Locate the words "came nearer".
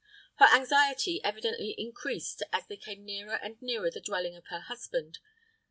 2.77-3.35